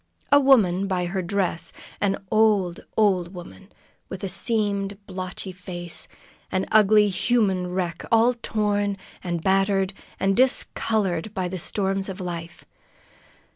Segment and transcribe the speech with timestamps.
[0.31, 3.71] A woman by her dress, an old, old woman,
[4.09, 6.07] with a seamed, blotched face;
[6.51, 12.65] an ugly, human wreck, all torn and battered and discolored by the storms of life.